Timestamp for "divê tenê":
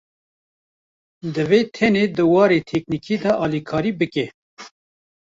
1.35-2.05